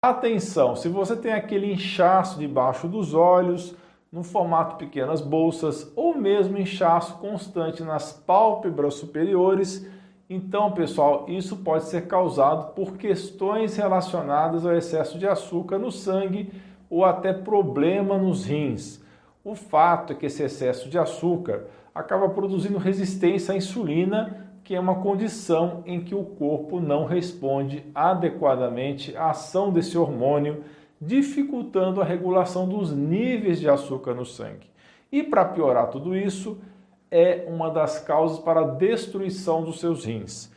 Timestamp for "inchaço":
1.72-2.38, 6.56-7.18